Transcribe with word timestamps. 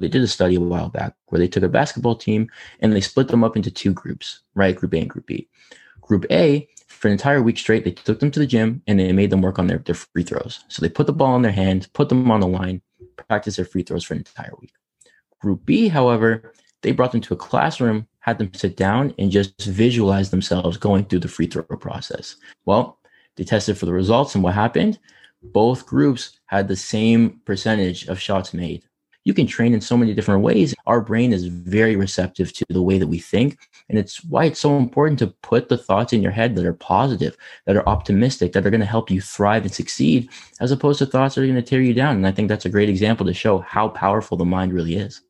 they 0.00 0.08
did 0.08 0.22
a 0.22 0.26
study 0.26 0.56
a 0.56 0.60
while 0.60 0.88
back 0.88 1.14
where 1.26 1.38
they 1.38 1.48
took 1.48 1.62
a 1.62 1.68
basketball 1.68 2.16
team 2.16 2.50
and 2.80 2.92
they 2.92 3.00
split 3.00 3.28
them 3.28 3.44
up 3.44 3.56
into 3.56 3.70
two 3.70 3.92
groups, 3.92 4.40
right? 4.54 4.74
Group 4.74 4.94
A 4.94 4.98
and 4.98 5.10
Group 5.10 5.26
B. 5.26 5.48
Group 6.00 6.26
A, 6.30 6.66
for 6.88 7.08
an 7.08 7.12
entire 7.12 7.42
week 7.42 7.58
straight, 7.58 7.84
they 7.84 7.92
took 7.92 8.18
them 8.18 8.30
to 8.32 8.40
the 8.40 8.46
gym 8.46 8.82
and 8.86 8.98
they 8.98 9.12
made 9.12 9.30
them 9.30 9.42
work 9.42 9.58
on 9.58 9.66
their, 9.66 9.78
their 9.78 9.94
free 9.94 10.24
throws. 10.24 10.64
So 10.68 10.82
they 10.82 10.88
put 10.88 11.06
the 11.06 11.12
ball 11.12 11.36
in 11.36 11.42
their 11.42 11.52
hands, 11.52 11.86
put 11.86 12.08
them 12.08 12.30
on 12.30 12.40
the 12.40 12.48
line, 12.48 12.82
practice 13.28 13.56
their 13.56 13.64
free 13.64 13.82
throws 13.82 14.04
for 14.04 14.14
an 14.14 14.20
entire 14.20 14.52
week. 14.60 14.72
Group 15.40 15.64
B, 15.64 15.88
however, 15.88 16.52
they 16.82 16.92
brought 16.92 17.12
them 17.12 17.20
to 17.20 17.34
a 17.34 17.36
classroom, 17.36 18.06
had 18.20 18.38
them 18.38 18.52
sit 18.54 18.76
down 18.76 19.14
and 19.18 19.30
just 19.30 19.60
visualize 19.62 20.30
themselves 20.30 20.76
going 20.76 21.04
through 21.04 21.20
the 21.20 21.28
free 21.28 21.46
throw 21.46 21.62
process. 21.62 22.36
Well, 22.64 22.98
they 23.36 23.44
tested 23.44 23.78
for 23.78 23.86
the 23.86 23.92
results 23.92 24.34
and 24.34 24.42
what 24.42 24.54
happened? 24.54 24.98
Both 25.42 25.86
groups 25.86 26.38
had 26.46 26.68
the 26.68 26.76
same 26.76 27.40
percentage 27.44 28.06
of 28.08 28.20
shots 28.20 28.52
made 28.52 28.84
you 29.24 29.34
can 29.34 29.46
train 29.46 29.74
in 29.74 29.80
so 29.80 29.96
many 29.96 30.14
different 30.14 30.42
ways. 30.42 30.74
Our 30.86 31.00
brain 31.00 31.32
is 31.32 31.46
very 31.46 31.96
receptive 31.96 32.52
to 32.54 32.64
the 32.70 32.82
way 32.82 32.98
that 32.98 33.06
we 33.06 33.18
think. 33.18 33.58
And 33.88 33.98
it's 33.98 34.24
why 34.24 34.44
it's 34.46 34.60
so 34.60 34.76
important 34.78 35.18
to 35.18 35.34
put 35.42 35.68
the 35.68 35.78
thoughts 35.78 36.12
in 36.12 36.22
your 36.22 36.32
head 36.32 36.54
that 36.56 36.64
are 36.64 36.72
positive, 36.72 37.36
that 37.66 37.76
are 37.76 37.88
optimistic, 37.88 38.52
that 38.52 38.66
are 38.66 38.70
going 38.70 38.80
to 38.80 38.86
help 38.86 39.10
you 39.10 39.20
thrive 39.20 39.64
and 39.64 39.74
succeed, 39.74 40.30
as 40.60 40.72
opposed 40.72 40.98
to 41.00 41.06
thoughts 41.06 41.34
that 41.34 41.42
are 41.42 41.46
going 41.46 41.56
to 41.56 41.62
tear 41.62 41.82
you 41.82 41.94
down. 41.94 42.16
And 42.16 42.26
I 42.26 42.32
think 42.32 42.48
that's 42.48 42.66
a 42.66 42.70
great 42.70 42.88
example 42.88 43.26
to 43.26 43.34
show 43.34 43.58
how 43.58 43.88
powerful 43.88 44.36
the 44.36 44.44
mind 44.44 44.72
really 44.72 44.96
is. 44.96 45.20